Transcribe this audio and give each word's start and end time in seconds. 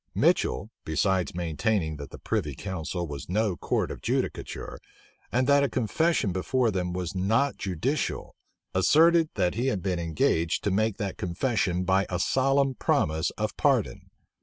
Mitchel, 0.15 0.71
besides 0.83 1.35
maintaining 1.35 1.97
that 1.97 2.09
the 2.09 2.17
privy 2.17 2.55
council 2.55 3.07
was 3.07 3.29
no 3.29 3.55
court 3.55 3.91
of 3.91 4.01
judicature, 4.01 4.79
and 5.31 5.45
that 5.45 5.63
a 5.63 5.69
confession 5.69 6.31
before 6.31 6.71
them 6.71 6.91
was 6.91 7.13
not 7.13 7.55
judicial, 7.57 8.33
asserted 8.73 9.29
that 9.35 9.53
he 9.53 9.67
had 9.67 9.83
been 9.83 9.99
engaged 9.99 10.63
to 10.63 10.71
make 10.71 10.97
that 10.97 11.17
confession 11.17 11.83
by 11.83 12.07
a 12.09 12.17
solemn 12.19 12.73
promise 12.73 13.29
of 13.37 13.55
pardon. 13.57 14.09